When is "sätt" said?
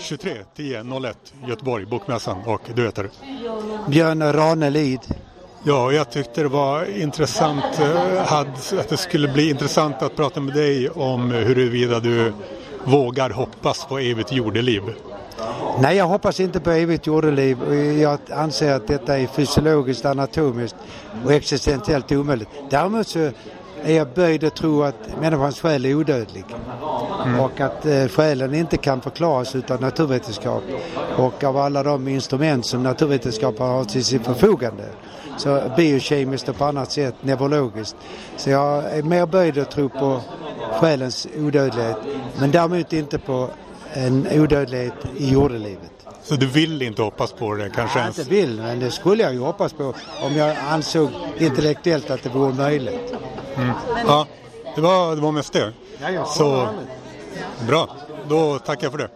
36.92-37.14